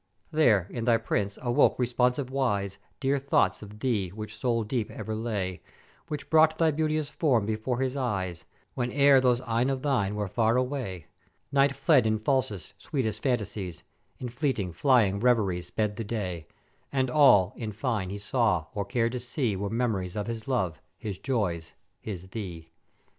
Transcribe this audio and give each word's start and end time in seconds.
"There, 0.31 0.65
in 0.71 0.85
thy 0.85 0.97
Prince 0.97 1.37
awoke 1.43 1.77
responsive 1.77 2.31
wise, 2.31 2.79
dear 2.99 3.19
thoughts 3.19 3.61
of 3.61 3.81
thee 3.81 4.09
which 4.09 4.35
soul 4.35 4.63
deep 4.63 4.89
ever 4.89 5.13
lay; 5.13 5.61
which 6.07 6.27
brought 6.27 6.57
thy 6.57 6.71
beauteous 6.71 7.11
form 7.11 7.45
before 7.45 7.81
his 7.81 7.95
eyes, 7.95 8.43
whene'er 8.73 9.21
those 9.21 9.41
eyne 9.41 9.69
of 9.69 9.83
thine 9.83 10.15
were 10.15 10.27
far 10.27 10.57
away; 10.57 11.05
Night 11.51 11.75
fled 11.75 12.07
in 12.07 12.17
falsest, 12.17 12.73
sweetest 12.79 13.21
phantasies, 13.21 13.83
in 14.17 14.29
fleeting, 14.29 14.73
flying 14.73 15.19
reveries 15.19 15.67
sped 15.67 15.97
the 15.97 16.03
Day; 16.03 16.47
and 16.91 17.11
all, 17.11 17.53
in 17.55 17.71
fine, 17.71 18.09
he 18.09 18.17
saw 18.17 18.65
or 18.73 18.83
cared 18.85 19.11
to 19.11 19.19
see 19.19 19.55
were 19.55 19.69
memories 19.69 20.15
of 20.15 20.25
his 20.25 20.47
love, 20.47 20.81
his 20.97 21.19
joys, 21.19 21.73
his 21.99 22.29
thee. 22.29 22.71